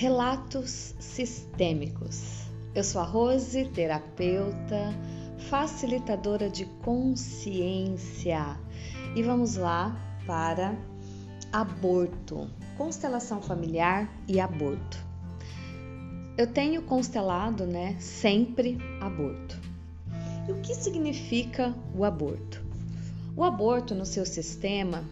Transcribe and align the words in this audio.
Relatos 0.00 0.94
sistêmicos. 1.00 2.44
Eu 2.72 2.84
sou 2.84 3.00
a 3.00 3.04
Rose, 3.04 3.64
terapeuta, 3.64 4.94
facilitadora 5.50 6.48
de 6.48 6.66
consciência. 6.84 8.60
E 9.16 9.22
vamos 9.24 9.56
lá 9.56 10.00
para 10.24 10.78
aborto, 11.52 12.48
constelação 12.76 13.42
familiar 13.42 14.08
e 14.28 14.38
aborto. 14.38 15.04
Eu 16.36 16.46
tenho 16.46 16.82
constelado, 16.82 17.66
né, 17.66 17.96
sempre 17.98 18.78
aborto. 19.00 19.60
E 20.48 20.52
o 20.52 20.60
que 20.60 20.76
significa 20.76 21.74
o 21.92 22.04
aborto? 22.04 22.64
O 23.36 23.42
aborto 23.42 23.96
no 23.96 24.06
seu 24.06 24.24
sistema, 24.24 25.02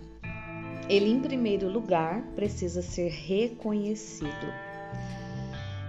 ele 0.88 1.10
em 1.10 1.20
primeiro 1.20 1.68
lugar 1.68 2.22
precisa 2.36 2.82
ser 2.82 3.10
reconhecido. 3.10 4.65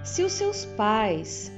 Se 0.03 0.23
os 0.23 0.31
seus 0.31 0.65
pais 0.65 1.51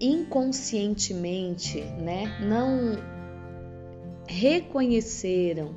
inconscientemente, 0.00 1.80
né, 1.80 2.38
não 2.40 2.98
reconheceram 4.26 5.76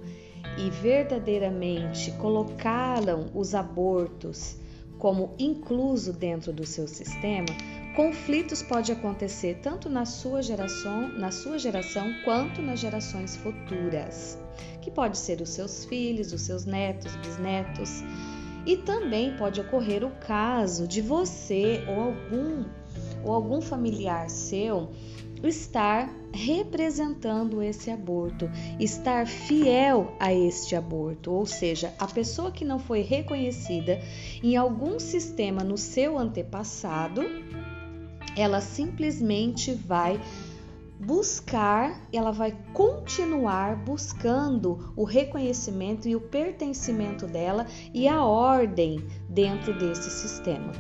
e 0.58 0.70
verdadeiramente 0.70 2.12
colocaram 2.12 3.32
os 3.34 3.56
abortos 3.56 4.58
como 5.02 5.34
incluso 5.40 6.14
dentro 6.14 6.54
do 6.54 6.64
seu 6.64 6.88
sistema, 6.88 7.48
conflitos 7.96 8.62
podem 8.62 8.96
acontecer 8.96 9.60
tanto 9.64 9.90
na 9.90 10.06
sua 10.06 10.44
geração, 10.44 11.08
na 11.18 11.32
sua 11.32 11.58
geração 11.58 12.14
quanto 12.24 12.62
nas 12.62 12.80
gerações 12.80 13.36
futuras, 13.36 14.38
que 14.80 14.92
pode 14.92 15.18
ser 15.18 15.42
os 15.42 15.50
seus 15.50 15.86
filhos, 15.86 16.32
os 16.32 16.42
seus 16.42 16.66
netos, 16.66 17.16
bisnetos. 17.16 18.04
E 18.66 18.78
também 18.78 19.36
pode 19.38 19.60
ocorrer 19.60 20.04
o 20.04 20.12
caso 20.12 20.88
de 20.88 21.02
você 21.02 21.84
ou 21.88 22.00
algum 22.00 22.66
ou 23.24 23.34
algum 23.34 23.62
familiar 23.62 24.30
seu 24.30 24.90
estar 25.48 26.10
representando 26.34 27.62
esse 27.62 27.90
aborto, 27.90 28.50
estar 28.80 29.28
fiel 29.28 30.16
a 30.20 30.34
este 30.34 30.76
aborto, 30.76 31.32
ou 31.32 31.46
seja, 31.46 31.94
a 32.00 32.08
pessoa 32.08 32.52
que 32.52 32.64
não 32.64 32.80
foi 32.80 33.02
reconhecida 33.02 34.00
em 34.42 34.56
algum 34.56 35.00
sistema 35.00 35.64
no 35.64 35.78
seu 35.78 36.18
antepassado, 36.18 37.22
ela 38.36 38.62
simplesmente 38.62 39.74
vai 39.74 40.22
buscar, 41.02 42.00
ela 42.14 42.32
vai 42.32 42.56
continuar 42.74 43.76
buscando 43.76 44.94
o 44.96 45.04
reconhecimento 45.04 46.08
e 46.08 46.16
o 46.16 46.22
pertencimento 46.22 47.26
dela 47.26 47.66
e 47.92 48.08
a 48.08 48.24
ordem 48.24 49.04
dentro 49.28 49.78
desse 49.78 50.12
sistema. 50.12 50.72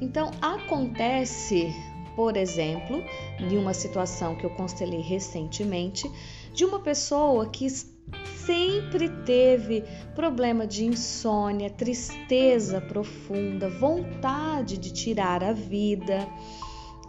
Então, 0.00 0.30
acontece, 0.40 1.74
por 2.16 2.36
exemplo, 2.36 3.02
de 3.46 3.56
uma 3.56 3.74
situação 3.74 4.34
que 4.36 4.46
eu 4.46 4.50
constelei 4.50 5.00
recentemente, 5.00 6.10
de 6.54 6.64
uma 6.64 6.80
pessoa 6.80 7.46
que 7.50 7.68
sempre 7.68 9.10
teve 9.26 9.84
problema 10.14 10.66
de 10.66 10.86
insônia, 10.86 11.68
tristeza 11.68 12.80
profunda, 12.80 13.68
vontade 13.68 14.78
de 14.78 14.90
tirar 14.92 15.44
a 15.44 15.52
vida 15.52 16.26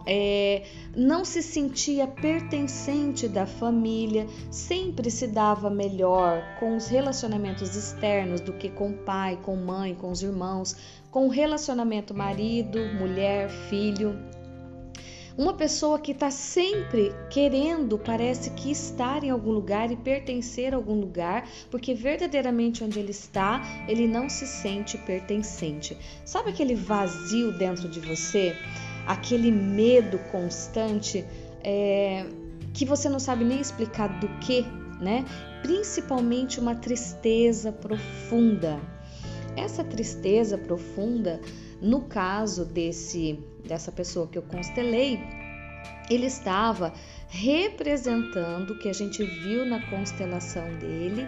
é, 0.05 0.64
não 0.95 1.23
se 1.23 1.42
sentia 1.42 2.08
pertencente 2.08 3.28
da 3.28 3.45
família, 3.45 4.28
sempre 4.50 5.11
se 5.11 5.28
dava 5.28 5.69
melhor 5.69 6.44
com 6.59 6.75
os 6.75 6.88
relacionamentos 6.88 7.75
externos 7.75 8.41
do 8.41 8.53
que 8.53 8.69
com 8.69 8.91
o 8.91 8.97
pai, 8.97 9.38
com 9.41 9.56
mãe, 9.56 9.94
com 9.94 10.11
os 10.11 10.22
irmãos, 10.22 10.75
com 11.11 11.28
o 11.28 11.30
relacionamento 11.30 12.14
marido, 12.14 12.80
mulher, 12.97 13.50
filho. 13.50 14.18
Uma 15.40 15.53
pessoa 15.53 15.97
que 15.97 16.12
está 16.12 16.29
sempre 16.29 17.13
querendo, 17.29 17.97
parece 17.97 18.50
que 18.50 18.69
estar 18.69 19.24
em 19.24 19.29
algum 19.29 19.51
lugar 19.51 19.90
e 19.90 19.95
pertencer 19.95 20.74
a 20.74 20.75
algum 20.75 21.00
lugar, 21.00 21.47
porque 21.72 21.94
verdadeiramente 21.94 22.84
onde 22.84 23.00
ele 23.00 23.12
está, 23.12 23.62
ele 23.88 24.06
não 24.06 24.28
se 24.28 24.45
sente 24.45 24.97
pertencente. 24.97 25.97
Sabe 26.25 26.50
aquele 26.50 26.75
vazio 26.75 27.57
dentro 27.57 27.88
de 27.88 28.01
você? 28.01 28.53
Aquele 29.09 29.52
medo 29.52 30.20
constante 30.31 31.25
é, 31.64 32.28
que 32.75 32.86
você 32.86 33.09
não 33.09 33.20
sabe 33.20 33.44
nem 33.44 33.59
explicar 33.59 34.08
do 34.20 34.28
que, 34.38 34.64
né? 35.02 35.25
Principalmente 35.64 36.59
uma 36.59 36.75
tristeza 36.75 37.72
profunda. 37.72 38.80
Essa 39.58 39.84
tristeza 39.84 40.59
profunda, 40.59 41.42
no 41.81 42.02
caso 42.02 42.64
desse 42.64 43.40
dessa 43.66 43.92
pessoa 43.92 44.28
que 44.28 44.38
eu 44.38 44.44
constelei, 44.44 45.19
ele 46.08 46.28
estava 46.28 46.94
representando 47.28 48.78
que 48.78 48.90
a 48.90 48.94
gente 48.94 49.24
viu 49.24 49.66
na 49.66 49.81
constelação 49.90 50.75
dele 50.78 51.28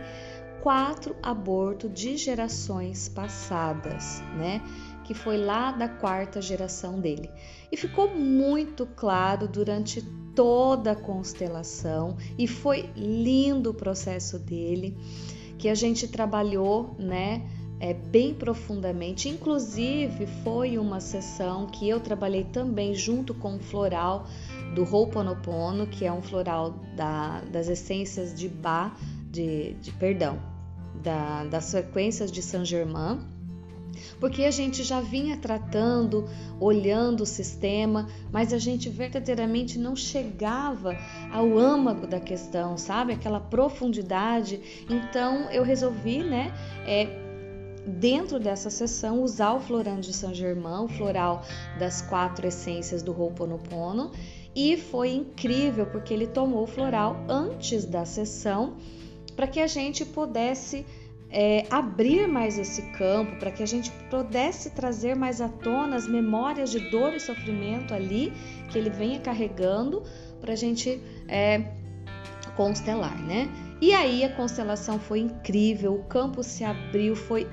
quatro 0.62 1.16
abortos 1.22 1.92
de 1.92 2.16
gerações 2.16 3.10
passadas, 3.10 4.22
né? 4.38 4.62
Que 5.12 5.14
foi 5.14 5.36
lá 5.36 5.74
da 5.74 5.90
quarta 5.90 6.42
geração 6.42 6.98
dele. 6.98 7.30
E 7.70 7.76
ficou 7.76 8.16
muito 8.16 8.86
claro 8.86 9.46
durante 9.46 10.02
toda 10.34 10.94
a 10.94 10.96
constelação 10.96 12.16
e 12.38 12.48
foi 12.48 12.90
lindo 12.96 13.72
o 13.72 13.74
processo 13.74 14.40
dele, 14.40 14.98
que 15.58 15.68
a 15.68 15.76
gente 15.76 16.08
trabalhou, 16.08 16.96
né? 16.98 17.46
É, 17.78 17.94
bem 17.94 18.34
profundamente. 18.34 19.28
Inclusive, 19.28 20.28
foi 20.46 20.78
uma 20.78 21.02
sessão 21.02 21.66
que 21.66 21.90
eu 21.90 22.00
trabalhei 22.00 22.46
também 22.46 22.94
junto 22.94 23.34
com 23.34 23.58
o 23.58 23.60
floral 23.60 24.28
do 24.74 24.84
Ho'oponopono, 24.84 25.88
que 25.88 26.06
é 26.06 26.14
um 26.14 26.22
floral 26.22 26.76
da, 26.96 27.42
das 27.52 27.68
essências 27.68 28.34
de 28.34 28.48
Bá, 28.48 28.96
de, 29.30 29.74
de 29.74 29.92
perdão, 29.92 30.40
da, 31.04 31.44
das 31.44 31.66
sequências 31.66 32.32
de 32.32 32.42
Saint 32.42 32.66
Germain 32.66 33.31
porque 34.20 34.44
a 34.44 34.52
gente 34.52 34.84
já 34.84 35.02
vinha 35.02 35.38
tratando, 35.38 36.28
olhando 36.60 37.22
o 37.22 37.26
sistema, 37.26 38.08
mas 38.32 38.54
a 38.54 38.58
gente 38.58 38.90
verdadeiramente 38.90 39.78
não 39.78 39.96
chegava 39.96 40.98
ao 41.32 41.58
âmago 41.58 42.08
da 42.08 42.20
questão, 42.20 42.78
sabe? 42.78 43.14
Aquela 43.14 43.40
profundidade. 43.40 44.86
Então 44.90 45.50
eu 45.52 45.64
resolvi, 45.64 46.24
né? 46.24 46.54
É, 46.86 47.22
dentro 47.86 48.40
dessa 48.40 48.70
sessão 48.70 49.22
usar 49.22 49.54
o 49.54 49.60
florando 49.60 50.02
de 50.02 50.14
São 50.14 50.34
Germão, 50.34 50.86
o 50.86 50.88
floral 50.88 51.44
das 51.80 52.02
quatro 52.02 52.48
essências 52.48 53.02
do 53.02 53.12
Ho'oponopono, 53.12 54.12
e 54.56 54.78
foi 54.78 55.14
incrível 55.14 55.86
porque 55.86 56.14
ele 56.14 56.28
tomou 56.28 56.64
o 56.64 56.68
floral 56.68 57.18
antes 57.28 57.86
da 57.86 58.06
sessão 58.06 58.76
para 59.36 59.48
que 59.48 59.60
a 59.60 59.68
gente 59.68 60.06
pudesse 60.06 60.86
é, 61.32 61.66
abrir 61.70 62.28
mais 62.28 62.60
esse 62.60 62.82
campo, 62.94 63.38
para 63.38 63.52
que 63.52 63.64
a 63.64 63.66
gente 63.66 63.90
pudesse 64.10 64.72
trazer 64.72 65.16
mais 65.16 65.40
à 65.40 65.48
tona 65.48 65.96
as 65.96 66.08
memórias 66.08 66.70
de 66.70 66.80
dor 66.90 67.14
e 67.14 67.20
sofrimento 67.20 67.94
ali 67.94 68.34
que 68.70 68.78
ele 68.78 68.90
venha 68.90 69.20
carregando 69.20 70.04
para 70.42 70.54
a 70.54 70.56
gente 70.56 71.02
é, 71.28 71.64
constelar, 72.56 73.18
né? 73.22 73.50
E 73.80 73.94
aí 73.94 74.24
a 74.24 74.36
constelação 74.36 75.00
foi 75.00 75.20
incrível, 75.20 75.96
o 75.96 76.04
campo 76.04 76.44
se 76.44 76.64
abriu, 76.64 77.16
foi 77.16 77.48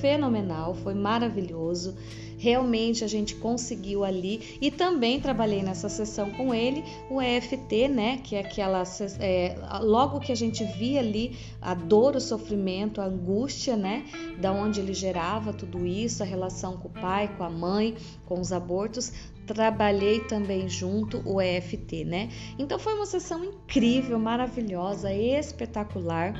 fenomenal, 0.00 0.74
foi 0.74 0.94
maravilhoso. 0.94 1.94
Realmente 2.38 3.04
a 3.04 3.06
gente 3.06 3.36
conseguiu 3.36 4.02
ali 4.02 4.58
e 4.60 4.68
também 4.68 5.20
trabalhei 5.20 5.62
nessa 5.62 5.88
sessão 5.88 6.28
com 6.32 6.52
ele 6.52 6.82
o 7.08 7.22
EFT, 7.22 7.86
né? 7.86 8.18
Que 8.24 8.34
é 8.34 8.40
aquela 8.40 8.82
é, 9.20 9.54
logo 9.80 10.18
que 10.18 10.32
a 10.32 10.34
gente 10.34 10.64
via 10.64 10.98
ali 10.98 11.36
a 11.60 11.72
dor, 11.72 12.16
o 12.16 12.20
sofrimento, 12.20 13.00
a 13.00 13.04
angústia, 13.04 13.76
né? 13.76 14.04
Da 14.40 14.50
onde 14.50 14.80
ele 14.80 14.92
gerava 14.92 15.52
tudo 15.52 15.86
isso, 15.86 16.24
a 16.24 16.26
relação 16.26 16.76
com 16.78 16.88
o 16.88 16.90
pai, 16.90 17.32
com 17.36 17.44
a 17.44 17.50
mãe, 17.50 17.94
com 18.26 18.40
os 18.40 18.52
abortos, 18.52 19.12
trabalhei 19.46 20.18
também 20.20 20.68
junto 20.68 21.22
o 21.24 21.40
EFT, 21.40 22.04
né? 22.04 22.28
Então 22.58 22.76
foi 22.76 22.94
uma 22.94 23.06
sessão 23.06 23.44
incrível, 23.44 24.18
maravilhosa, 24.18 25.12
espetacular 25.12 26.34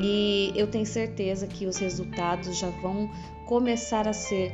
e 0.00 0.52
eu 0.56 0.66
tenho 0.66 0.86
certeza 0.86 1.46
que 1.46 1.66
os 1.66 1.76
resultados 1.76 2.58
já 2.58 2.70
vão 2.70 3.10
começar 3.46 4.08
a 4.08 4.12
ser 4.12 4.52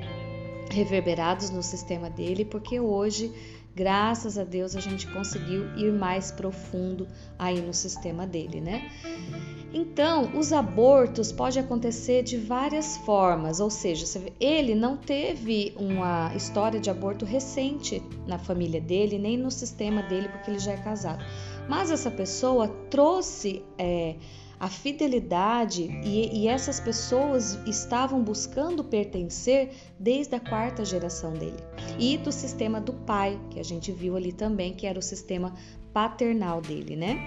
reverberados 0.71 1.51
no 1.51 1.63
sistema 1.63 2.09
dele, 2.09 2.45
porque 2.45 2.79
hoje, 2.79 3.33
graças 3.75 4.39
a 4.39 4.45
Deus, 4.45 4.77
a 4.77 4.81
gente 4.81 5.07
conseguiu 5.09 5.67
ir 5.77 5.93
mais 5.93 6.31
profundo 6.31 7.07
aí 7.39 7.61
no 7.61 7.75
sistema 7.75 8.27
dele, 8.27 8.61
né? 8.61 8.91
Então, 9.73 10.37
os 10.37 10.53
abortos 10.53 11.31
podem 11.31 11.63
acontecer 11.63 12.25
de 12.25 12.37
várias 12.37 12.97
formas, 12.99 13.61
ou 13.61 13.71
seja, 13.71 14.05
ele 14.41 14.75
não 14.75 14.97
teve 14.97 15.73
uma 15.77 16.35
história 16.35 16.81
de 16.81 16.91
aborto 16.91 17.25
recente 17.25 18.03
na 18.27 18.37
família 18.37 18.81
dele, 18.81 19.17
nem 19.17 19.37
no 19.37 19.51
sistema 19.51 20.03
dele, 20.03 20.29
porque 20.29 20.51
ele 20.51 20.59
já 20.59 20.73
é 20.73 20.77
casado. 20.77 21.25
Mas 21.69 21.93
essa 21.93 22.11
pessoa 22.11 22.67
trouxe 22.91 23.63
é, 23.79 24.17
a 24.61 24.69
fidelidade 24.69 25.85
e, 26.05 26.43
e, 26.43 26.47
essas 26.47 26.79
pessoas 26.79 27.59
estavam 27.67 28.23
buscando 28.23 28.85
pertencer 28.85 29.71
desde 29.99 30.35
a 30.35 30.41
quarta 30.41 30.85
geração 30.85 31.33
dele 31.33 31.57
e 31.99 32.19
do 32.19 32.31
sistema 32.31 32.79
do 32.79 32.93
pai 32.93 33.41
que 33.49 33.59
a 33.59 33.65
gente 33.65 33.91
viu 33.91 34.17
ali 34.17 34.33
também 34.33 34.75
que 34.75 34.87
era 34.87 34.99
o 34.99 35.03
sistema 35.03 35.55
paternal 35.95 36.61
dele, 36.61 36.95
né? 36.95 37.19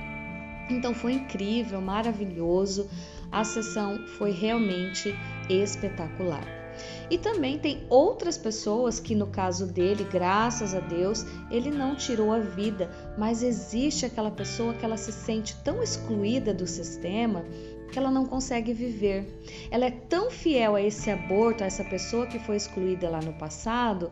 Então 0.70 0.94
foi 0.94 1.14
incrível, 1.14 1.82
maravilhoso. 1.82 2.88
A 3.32 3.44
sessão 3.44 4.06
foi 4.20 4.32
realmente 4.32 5.14
espetacular. 5.50 6.63
E 7.10 7.18
também 7.18 7.58
tem 7.60 7.86
outras 7.90 8.38
pessoas 8.38 9.00
que, 9.00 9.16
no 9.16 9.28
caso 9.28 9.68
dele, 9.68 10.04
graças 10.04 10.74
a 10.74 10.80
Deus, 10.80 11.26
ele 11.50 11.70
não 11.70 11.96
tirou 11.96 12.32
a 12.32 12.40
vida, 12.40 12.90
mas 13.18 13.44
existe 13.44 14.06
aquela 14.06 14.32
pessoa 14.32 14.74
que 14.74 14.86
ela 14.86 14.98
se 14.98 15.12
sente 15.12 15.56
tão 15.64 15.82
excluída 15.84 16.54
do 16.54 16.68
sistema 16.68 17.44
que 17.92 18.00
ela 18.00 18.10
não 18.10 18.26
consegue 18.26 18.74
viver. 18.74 19.40
Ela 19.70 19.86
é 19.86 19.92
tão 19.92 20.32
fiel 20.32 20.76
a 20.76 20.82
esse 20.82 21.12
aborto, 21.12 21.64
a 21.64 21.68
essa 21.68 21.84
pessoa 21.84 22.26
que 22.26 22.40
foi 22.40 22.56
excluída 22.56 23.08
lá 23.08 23.22
no 23.22 23.34
passado, 23.34 24.12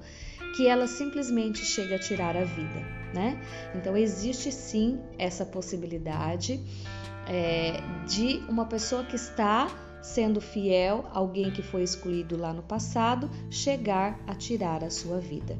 que 0.55 0.67
ela 0.67 0.85
simplesmente 0.85 1.65
chega 1.65 1.95
a 1.95 1.99
tirar 1.99 2.37
a 2.37 2.43
vida, 2.43 2.79
né? 3.13 3.41
Então 3.73 3.97
existe 3.97 4.51
sim 4.51 4.99
essa 5.17 5.45
possibilidade 5.45 6.61
é, 7.27 7.81
de 8.05 8.43
uma 8.47 8.65
pessoa 8.65 9.03
que 9.03 9.15
está 9.15 9.67
sendo 10.01 10.41
fiel, 10.41 11.05
alguém 11.11 11.51
que 11.51 11.61
foi 11.61 11.83
excluído 11.83 12.37
lá 12.37 12.53
no 12.53 12.63
passado, 12.63 13.29
chegar 13.49 14.19
a 14.27 14.33
tirar 14.35 14.83
a 14.83 14.89
sua 14.89 15.19
vida. 15.19 15.57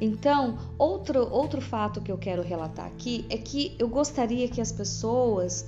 Então, 0.00 0.58
outro, 0.78 1.28
outro 1.30 1.60
fato 1.60 2.00
que 2.00 2.10
eu 2.10 2.18
quero 2.18 2.42
relatar 2.42 2.86
aqui 2.86 3.24
é 3.28 3.36
que 3.36 3.76
eu 3.78 3.88
gostaria 3.88 4.48
que 4.48 4.60
as 4.60 4.72
pessoas 4.72 5.66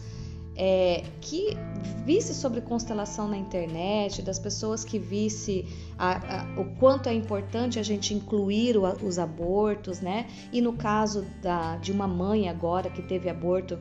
é, 0.56 1.04
que 1.20 1.56
visse 2.04 2.34
sobre 2.34 2.60
constelação 2.60 3.28
na 3.28 3.36
internet, 3.36 4.22
das 4.22 4.38
pessoas 4.38 4.84
que 4.84 4.98
visse 4.98 5.66
a, 5.98 6.42
a, 6.42 6.60
o 6.60 6.76
quanto 6.76 7.08
é 7.08 7.14
importante 7.14 7.78
a 7.78 7.82
gente 7.82 8.14
incluir 8.14 8.76
o, 8.76 8.84
os 9.04 9.18
abortos, 9.18 10.00
né? 10.00 10.26
E 10.52 10.60
no 10.60 10.74
caso 10.74 11.24
da, 11.42 11.76
de 11.76 11.90
uma 11.90 12.06
mãe 12.06 12.48
agora 12.48 12.90
que 12.90 13.02
teve 13.02 13.28
aborto 13.28 13.78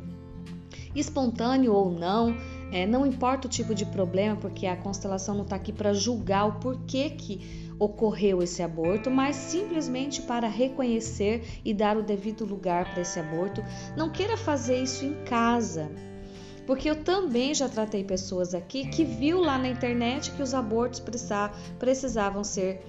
espontâneo 0.95 1.73
ou 1.73 1.91
não, 1.91 2.35
é, 2.73 2.87
não 2.87 3.05
importa 3.05 3.45
o 3.45 3.49
tipo 3.49 3.75
de 3.75 3.85
problema, 3.85 4.35
porque 4.35 4.65
a 4.65 4.75
constelação 4.75 5.35
não 5.35 5.43
está 5.43 5.55
aqui 5.55 5.71
para 5.71 5.93
julgar 5.93 6.47
o 6.47 6.53
porquê 6.53 7.11
que 7.11 7.71
ocorreu 7.77 8.41
esse 8.41 8.63
aborto, 8.63 9.11
mas 9.11 9.35
simplesmente 9.35 10.23
para 10.23 10.47
reconhecer 10.47 11.61
e 11.63 11.71
dar 11.71 11.95
o 11.95 12.01
devido 12.01 12.43
lugar 12.43 12.91
para 12.91 13.01
esse 13.01 13.19
aborto. 13.19 13.63
Não 13.95 14.09
queira 14.09 14.35
fazer 14.35 14.81
isso 14.81 15.05
em 15.05 15.13
casa, 15.23 15.91
porque 16.65 16.89
eu 16.89 17.03
também 17.03 17.53
já 17.53 17.69
tratei 17.69 18.03
pessoas 18.03 18.55
aqui 18.55 18.87
que 18.87 19.05
viu 19.05 19.39
lá 19.39 19.59
na 19.59 19.67
internet 19.67 20.31
que 20.31 20.41
os 20.41 20.55
abortos 20.55 20.99
precisavam 21.77 22.43
ser 22.43 22.81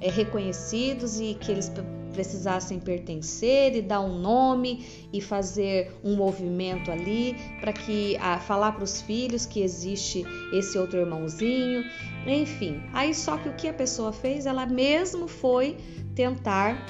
é, 0.00 0.08
reconhecidos 0.08 1.18
e 1.18 1.34
que 1.34 1.50
eles 1.50 1.68
precisassem 2.12 2.78
pertencer 2.78 3.74
e 3.74 3.82
dar 3.82 4.00
um 4.00 4.18
nome 4.18 4.86
e 5.12 5.20
fazer 5.20 5.92
um 6.04 6.14
movimento 6.14 6.90
ali 6.90 7.36
para 7.60 7.72
que 7.72 8.16
a, 8.18 8.38
falar 8.38 8.72
para 8.72 8.84
os 8.84 9.00
filhos 9.00 9.46
que 9.46 9.60
existe 9.60 10.24
esse 10.52 10.78
outro 10.78 10.98
irmãozinho, 10.98 11.82
enfim. 12.26 12.82
Aí 12.92 13.14
só 13.14 13.36
que 13.36 13.48
o 13.48 13.54
que 13.54 13.66
a 13.66 13.74
pessoa 13.74 14.12
fez, 14.12 14.46
ela 14.46 14.66
mesmo 14.66 15.26
foi 15.26 15.76
tentar 16.14 16.86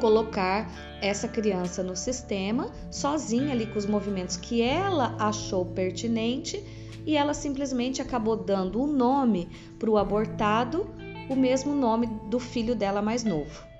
colocar 0.00 0.68
essa 1.00 1.28
criança 1.28 1.82
no 1.82 1.94
sistema 1.94 2.72
sozinha 2.90 3.52
ali 3.52 3.66
com 3.66 3.78
os 3.78 3.86
movimentos 3.86 4.36
que 4.36 4.60
ela 4.60 5.14
achou 5.18 5.64
pertinente 5.66 6.60
e 7.06 7.16
ela 7.16 7.34
simplesmente 7.34 8.00
acabou 8.00 8.36
dando 8.36 8.80
o 8.80 8.84
um 8.84 8.92
nome 8.92 9.48
para 9.78 9.90
o 9.90 9.98
abortado, 9.98 10.88
o 11.28 11.36
mesmo 11.36 11.74
nome 11.74 12.06
do 12.28 12.38
filho 12.38 12.74
dela 12.74 13.02
mais 13.02 13.24
novo. 13.24 13.71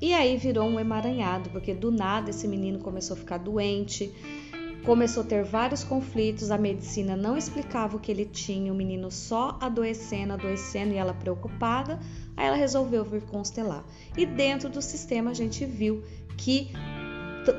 E 0.00 0.14
aí 0.14 0.36
virou 0.36 0.66
um 0.66 0.80
emaranhado, 0.80 1.50
porque 1.50 1.74
do 1.74 1.90
nada 1.90 2.30
esse 2.30 2.48
menino 2.48 2.78
começou 2.78 3.14
a 3.14 3.18
ficar 3.18 3.38
doente, 3.38 4.12
começou 4.84 5.22
a 5.22 5.26
ter 5.26 5.44
vários 5.44 5.84
conflitos, 5.84 6.50
a 6.50 6.56
medicina 6.56 7.16
não 7.16 7.36
explicava 7.36 7.96
o 7.96 8.00
que 8.00 8.10
ele 8.10 8.24
tinha, 8.24 8.72
o 8.72 8.74
menino 8.74 9.10
só 9.10 9.58
adoecendo, 9.60 10.32
adoecendo 10.32 10.94
e 10.94 10.96
ela 10.96 11.12
preocupada, 11.12 11.98
aí 12.36 12.46
ela 12.46 12.56
resolveu 12.56 13.04
vir 13.04 13.22
constelar. 13.22 13.84
E 14.16 14.24
dentro 14.24 14.70
do 14.70 14.80
sistema 14.80 15.32
a 15.32 15.34
gente 15.34 15.66
viu 15.66 16.02
que 16.36 16.72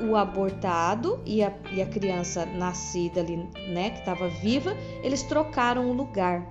o 0.00 0.16
abortado 0.16 1.20
e 1.24 1.42
a, 1.42 1.52
e 1.72 1.82
a 1.82 1.86
criança 1.86 2.46
nascida 2.46 3.20
ali, 3.20 3.36
né, 3.68 3.90
que 3.90 4.00
estava 4.00 4.28
viva, 4.28 4.76
eles 5.02 5.22
trocaram 5.22 5.90
o 5.90 5.92
lugar, 5.92 6.46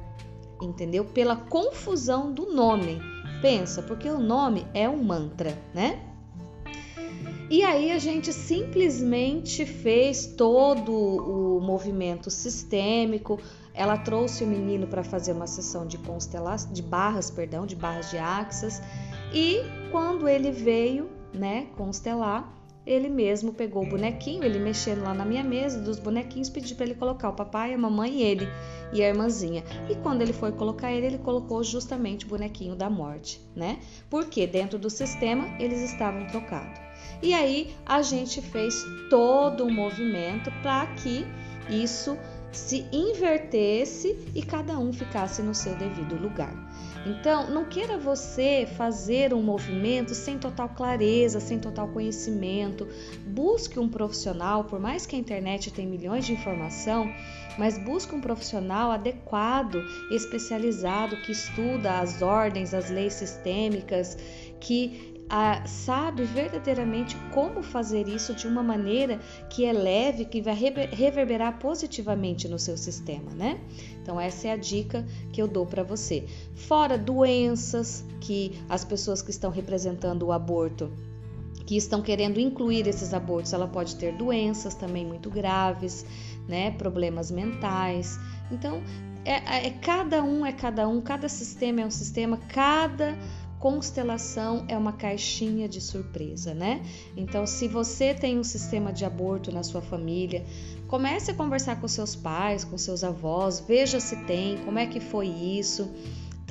entendeu? 0.61 1.05
Pela 1.05 1.35
confusão 1.35 2.31
do 2.31 2.53
nome. 2.53 2.99
Pensa, 3.41 3.81
porque 3.81 4.09
o 4.09 4.19
nome 4.19 4.67
é 4.73 4.87
um 4.87 5.03
mantra, 5.03 5.57
né? 5.73 5.99
E 7.49 7.63
aí 7.63 7.91
a 7.91 7.99
gente 7.99 8.31
simplesmente 8.31 9.65
fez 9.65 10.25
todo 10.25 10.93
o 10.93 11.59
movimento 11.59 12.29
sistêmico. 12.29 13.39
Ela 13.73 13.97
trouxe 13.97 14.45
o 14.45 14.47
menino 14.47 14.87
para 14.87 15.03
fazer 15.03 15.33
uma 15.33 15.47
sessão 15.47 15.85
de 15.85 15.97
constelação, 15.97 16.71
de 16.71 16.81
barras, 16.81 17.29
perdão, 17.29 17.65
de 17.65 17.75
barras 17.75 18.09
de 18.09 18.17
axas. 18.17 18.81
E 19.33 19.59
quando 19.91 20.29
ele 20.29 20.49
veio, 20.49 21.09
né, 21.33 21.67
constelar, 21.75 22.60
ele 22.85 23.09
mesmo 23.09 23.53
pegou 23.53 23.83
o 23.83 23.89
bonequinho, 23.89 24.43
ele 24.43 24.59
mexendo 24.59 25.03
lá 25.03 25.13
na 25.13 25.25
minha 25.25 25.43
mesa 25.43 25.79
dos 25.79 25.99
bonequinhos, 25.99 26.49
pediu 26.49 26.75
para 26.75 26.85
ele 26.85 26.95
colocar 26.95 27.29
o 27.29 27.33
papai, 27.33 27.73
a 27.73 27.77
mamãe 27.77 28.19
e 28.19 28.23
ele 28.23 28.47
e 28.91 29.03
a 29.03 29.07
irmãzinha. 29.07 29.63
E 29.89 29.95
quando 29.95 30.21
ele 30.21 30.33
foi 30.33 30.51
colocar 30.51 30.91
ele, 30.91 31.05
ele 31.05 31.17
colocou 31.17 31.63
justamente 31.63 32.25
o 32.25 32.29
bonequinho 32.29 32.75
da 32.75 32.89
morte, 32.89 33.39
né? 33.55 33.79
Porque 34.09 34.47
dentro 34.47 34.79
do 34.79 34.89
sistema 34.89 35.47
eles 35.59 35.81
estavam 35.81 36.25
trocados. 36.27 36.79
E 37.21 37.33
aí 37.33 37.75
a 37.85 38.01
gente 38.01 38.41
fez 38.41 38.83
todo 39.09 39.63
um 39.63 39.73
movimento 39.73 40.51
para 40.61 40.87
que 40.87 41.25
isso 41.69 42.17
se 42.51 42.85
invertesse 42.91 44.17
e 44.35 44.41
cada 44.41 44.77
um 44.77 44.91
ficasse 44.91 45.41
no 45.41 45.53
seu 45.53 45.75
devido 45.75 46.15
lugar. 46.15 46.53
Então, 47.05 47.49
não 47.49 47.65
queira 47.65 47.97
você 47.97 48.67
fazer 48.77 49.33
um 49.33 49.41
movimento 49.41 50.13
sem 50.13 50.37
total 50.37 50.69
clareza, 50.69 51.39
sem 51.39 51.57
total 51.57 51.87
conhecimento. 51.87 52.87
Busque 53.25 53.79
um 53.79 53.89
profissional, 53.89 54.65
por 54.65 54.79
mais 54.79 55.05
que 55.05 55.15
a 55.15 55.19
internet 55.19 55.71
tenha 55.71 55.89
milhões 55.89 56.25
de 56.25 56.33
informação, 56.33 57.11
mas 57.57 57.77
busque 57.77 58.13
um 58.13 58.21
profissional 58.21 58.91
adequado, 58.91 59.83
especializado, 60.11 61.17
que 61.17 61.31
estuda 61.31 61.99
as 61.99 62.21
ordens, 62.21 62.73
as 62.73 62.89
leis 62.89 63.13
sistêmicas, 63.13 64.17
que 64.59 65.10
sabe 65.65 66.23
verdadeiramente 66.23 67.15
como 67.33 67.63
fazer 67.63 68.07
isso 68.07 68.33
de 68.33 68.47
uma 68.47 68.61
maneira 68.61 69.19
que 69.49 69.65
é 69.65 69.71
leve, 69.71 70.25
que 70.25 70.41
vai 70.41 70.53
reverberar 70.53 71.57
positivamente 71.57 72.49
no 72.49 72.59
seu 72.59 72.75
sistema, 72.75 73.31
né? 73.31 73.59
Então 74.01 74.19
essa 74.19 74.49
é 74.49 74.51
a 74.51 74.57
dica 74.57 75.05
que 75.31 75.41
eu 75.41 75.47
dou 75.47 75.65
para 75.65 75.83
você. 75.83 76.25
Fora 76.53 76.97
doenças 76.97 78.03
que 78.19 78.61
as 78.67 78.83
pessoas 78.83 79.21
que 79.21 79.31
estão 79.31 79.51
representando 79.51 80.23
o 80.23 80.31
aborto 80.31 80.91
que 81.65 81.77
estão 81.77 82.01
querendo 82.01 82.37
incluir 82.37 82.85
esses 82.85 83.13
abortos, 83.13 83.53
ela 83.53 83.67
pode 83.67 83.95
ter 83.95 84.13
doenças 84.13 84.75
também 84.75 85.05
muito 85.05 85.29
graves, 85.29 86.05
né? 86.45 86.71
Problemas 86.71 87.31
mentais. 87.31 88.19
Então, 88.51 88.83
é, 89.23 89.67
é 89.67 89.69
cada 89.69 90.23
um 90.23 90.45
é 90.45 90.51
cada 90.51 90.87
um, 90.87 90.99
cada 90.99 91.29
sistema 91.29 91.81
é 91.81 91.85
um 91.85 91.91
sistema, 91.91 92.37
cada 92.49 93.17
constelação 93.61 94.65
é 94.67 94.75
uma 94.75 94.91
caixinha 94.91 95.69
de 95.69 95.79
surpresa, 95.79 96.51
né? 96.51 96.83
Então, 97.15 97.45
se 97.45 97.67
você 97.67 98.11
tem 98.11 98.39
um 98.39 98.43
sistema 98.43 98.91
de 98.91 99.05
aborto 99.05 99.51
na 99.51 99.61
sua 99.61 99.83
família, 99.83 100.43
comece 100.87 101.29
a 101.29 101.33
conversar 101.35 101.79
com 101.79 101.87
seus 101.87 102.15
pais, 102.15 102.65
com 102.65 102.75
seus 102.75 103.03
avós, 103.03 103.59
veja 103.59 103.99
se 103.99 104.15
tem, 104.25 104.57
como 104.65 104.79
é 104.79 104.87
que 104.87 104.99
foi 104.99 105.27
isso 105.27 105.87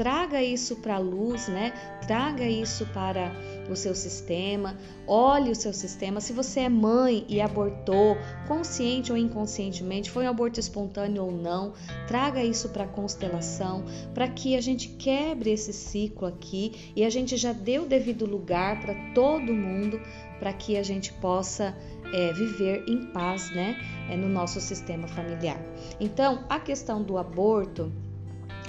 traga 0.01 0.43
isso 0.43 0.77
para 0.77 0.95
a 0.95 0.99
luz, 0.99 1.47
né? 1.47 1.75
Traga 2.07 2.47
isso 2.47 2.87
para 2.87 3.31
o 3.69 3.77
seu 3.77 3.95
sistema, 3.95 4.75
olhe 5.07 5.51
o 5.51 5.55
seu 5.55 5.75
sistema. 5.75 6.23
Se 6.23 6.33
você 6.33 6.61
é 6.61 6.69
mãe 6.71 7.27
e 7.29 7.39
abortou, 7.39 8.17
consciente 8.49 9.13
ou 9.13 9.19
inconscientemente, 9.19 10.11
foi 10.11 10.25
um 10.25 10.31
aborto 10.31 10.59
espontâneo 10.59 11.25
ou 11.25 11.31
não, 11.31 11.75
traga 12.09 12.43
isso 12.43 12.71
para 12.71 12.85
a 12.85 12.89
constelação, 12.89 13.85
para 14.15 14.27
que 14.27 14.57
a 14.57 14.61
gente 14.63 14.89
quebre 14.89 15.51
esse 15.51 15.71
ciclo 15.71 16.27
aqui 16.27 16.93
e 16.97 17.05
a 17.05 17.11
gente 17.11 17.37
já 17.37 17.53
dê 17.53 17.79
o 17.79 17.85
devido 17.85 18.25
lugar 18.25 18.81
para 18.81 18.95
todo 19.13 19.53
mundo, 19.53 20.01
para 20.39 20.55
que 20.55 20.79
a 20.79 20.83
gente 20.83 21.13
possa 21.13 21.77
é, 22.15 22.33
viver 22.33 22.85
em 22.89 23.13
paz, 23.13 23.51
né? 23.55 23.77
É, 24.09 24.17
no 24.17 24.31
nosso 24.31 24.63
sistema 24.63 25.07
familiar. 25.07 25.61
Então, 26.01 26.47
a 26.49 26.59
questão 26.59 27.03
do 27.03 27.19
aborto 27.19 27.93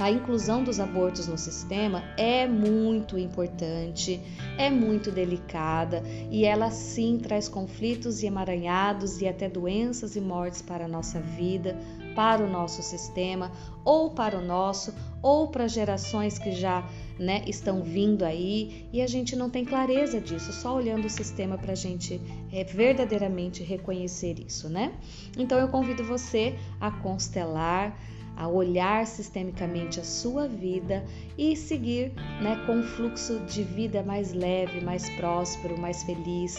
a 0.01 0.09
inclusão 0.09 0.63
dos 0.63 0.79
abortos 0.79 1.27
no 1.27 1.37
sistema 1.37 2.03
é 2.17 2.47
muito 2.47 3.19
importante, 3.19 4.19
é 4.57 4.69
muito 4.69 5.11
delicada 5.11 6.01
e 6.31 6.43
ela 6.43 6.71
sim 6.71 7.19
traz 7.19 7.47
conflitos 7.47 8.23
e 8.23 8.25
emaranhados 8.25 9.21
e 9.21 9.27
até 9.27 9.47
doenças 9.47 10.15
e 10.15 10.21
mortes 10.21 10.61
para 10.61 10.85
a 10.85 10.87
nossa 10.87 11.19
vida, 11.19 11.77
para 12.15 12.43
o 12.43 12.49
nosso 12.49 12.81
sistema, 12.81 13.51
ou 13.85 14.11
para 14.11 14.37
o 14.37 14.41
nosso, 14.41 14.93
ou 15.21 15.47
para 15.47 15.67
gerações 15.67 16.37
que 16.37 16.51
já 16.51 16.83
né, 17.19 17.43
estão 17.45 17.83
vindo 17.83 18.23
aí, 18.23 18.89
e 18.91 19.01
a 19.01 19.07
gente 19.07 19.35
não 19.35 19.49
tem 19.49 19.63
clareza 19.63 20.19
disso, 20.19 20.51
só 20.51 20.75
olhando 20.75 21.05
o 21.05 21.09
sistema 21.09 21.57
para 21.57 21.73
a 21.73 21.75
gente 21.75 22.19
é, 22.51 22.63
verdadeiramente 22.63 23.63
reconhecer 23.63 24.39
isso, 24.39 24.67
né? 24.67 24.93
Então 25.37 25.59
eu 25.59 25.67
convido 25.67 26.03
você 26.03 26.55
a 26.79 26.91
constelar, 26.91 27.95
a 28.35 28.47
olhar 28.47 29.05
sistemicamente 29.05 29.99
a 29.99 30.03
sua 30.03 30.47
vida 30.47 31.05
e 31.37 31.55
seguir 31.55 32.13
né, 32.41 32.61
com 32.65 32.77
um 32.77 32.83
fluxo 32.83 33.39
de 33.41 33.63
vida 33.63 34.03
mais 34.03 34.33
leve, 34.33 34.81
mais 34.81 35.09
próspero, 35.11 35.79
mais 35.79 36.03
feliz 36.03 36.57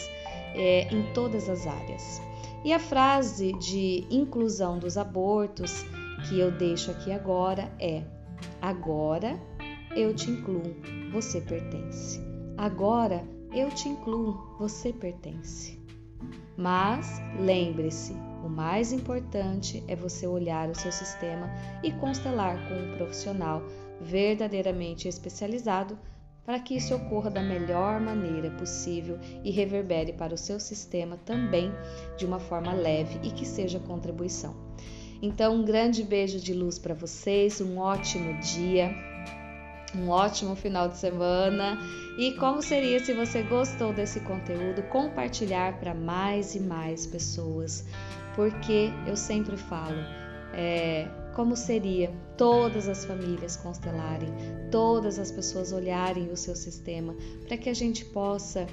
é, 0.55 0.87
em 0.93 1.13
todas 1.13 1.49
as 1.49 1.67
áreas. 1.67 2.21
E 2.63 2.71
a 2.71 2.79
frase 2.79 3.53
de 3.53 4.05
inclusão 4.09 4.79
dos 4.79 4.97
abortos 4.97 5.83
que 6.27 6.39
eu 6.39 6.51
deixo 6.51 6.91
aqui 6.91 7.11
agora 7.11 7.71
é: 7.79 8.03
Agora 8.61 9.37
eu 9.95 10.15
te 10.15 10.31
incluo, 10.31 10.75
você 11.11 11.41
pertence. 11.41 12.21
Agora 12.57 13.23
eu 13.53 13.69
te 13.69 13.89
incluo, 13.89 14.55
você 14.57 14.93
pertence. 14.93 15.79
Mas 16.55 17.21
lembre-se, 17.39 18.15
o 18.43 18.49
mais 18.49 18.91
importante 18.91 19.83
é 19.87 19.95
você 19.95 20.27
olhar 20.27 20.69
o 20.69 20.75
seu 20.75 20.91
sistema 20.91 21.49
e 21.81 21.91
constelar 21.93 22.57
com 22.67 22.75
um 22.75 22.97
profissional 22.97 23.63
verdadeiramente 24.01 25.07
especializado 25.07 25.97
para 26.45 26.59
que 26.59 26.75
isso 26.75 26.93
ocorra 26.93 27.29
da 27.29 27.41
melhor 27.41 28.01
maneira 28.01 28.51
possível 28.51 29.17
e 29.45 29.49
reverbere 29.49 30.11
para 30.11 30.33
o 30.33 30.37
seu 30.37 30.59
sistema 30.59 31.17
também 31.25 31.71
de 32.17 32.25
uma 32.25 32.39
forma 32.39 32.73
leve 32.73 33.17
e 33.23 33.31
que 33.31 33.45
seja 33.45 33.79
contribuição. 33.79 34.53
Então, 35.21 35.55
um 35.55 35.63
grande 35.63 36.03
beijo 36.03 36.37
de 36.37 36.53
luz 36.53 36.77
para 36.77 36.93
vocês, 36.93 37.61
um 37.61 37.77
ótimo 37.77 38.37
dia, 38.41 38.93
um 39.95 40.09
ótimo 40.09 40.53
final 40.53 40.89
de 40.89 40.97
semana. 40.97 41.79
E 42.17 42.33
como 42.33 42.61
seria 42.61 42.99
se 42.99 43.13
você 43.13 43.41
gostou 43.41 43.93
desse 43.93 44.19
conteúdo, 44.19 44.83
compartilhar 44.83 45.79
para 45.79 45.93
mais 45.93 46.55
e 46.55 46.59
mais 46.59 47.07
pessoas, 47.07 47.85
porque 48.35 48.91
eu 49.05 49.15
sempre 49.15 49.57
falo, 49.57 49.99
é, 50.53 51.07
como 51.33 51.55
seria 51.55 52.11
todas 52.37 52.87
as 52.87 53.05
famílias 53.05 53.55
constelarem, 53.55 54.29
todas 54.71 55.17
as 55.19 55.31
pessoas 55.31 55.71
olharem 55.71 56.31
o 56.31 56.37
seu 56.37 56.55
sistema, 56.55 57.15
para 57.47 57.57
que 57.57 57.69
a 57.69 57.73
gente 57.73 58.05
possa 58.05 58.67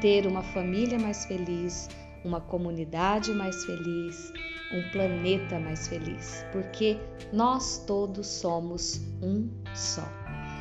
ter 0.00 0.26
uma 0.26 0.42
família 0.42 0.98
mais 0.98 1.24
feliz, 1.24 1.88
uma 2.24 2.40
comunidade 2.40 3.32
mais 3.32 3.64
feliz, 3.64 4.32
um 4.72 4.90
planeta 4.90 5.58
mais 5.58 5.88
feliz, 5.88 6.44
porque 6.52 6.98
nós 7.32 7.84
todos 7.86 8.26
somos 8.26 9.00
um 9.22 9.48
só. 9.74 10.06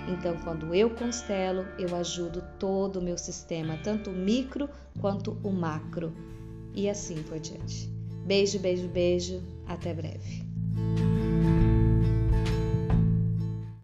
Então, 0.08 0.38
quando 0.44 0.74
eu 0.74 0.90
constelo, 0.92 1.66
eu 1.78 1.94
ajudo 1.94 2.42
todo 2.58 3.00
o 3.00 3.02
meu 3.02 3.18
sistema, 3.18 3.78
tanto 3.84 4.10
o 4.10 4.14
micro 4.14 4.70
quanto 5.02 5.38
o 5.44 5.52
macro, 5.52 6.14
e 6.74 6.90
assim 6.90 7.22
por 7.24 7.40
diante. 7.40 7.97
Beijo, 8.28 8.60
beijo, 8.60 8.90
beijo. 8.90 9.42
Até 9.66 9.94
breve. 9.94 10.44